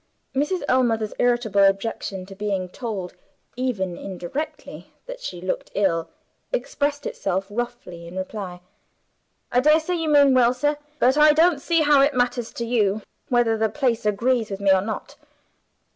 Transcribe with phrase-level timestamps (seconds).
[0.35, 0.63] Mrs.
[0.67, 3.13] Ellmother's irritable objection to being told
[3.55, 6.09] (even indirectly) that she looked ill,
[6.51, 8.61] expressed itself roughly in reply.
[9.51, 13.03] "I daresay you mean well, sir but I don't see how it matters to you
[13.29, 15.17] whether the place agrees with me or not."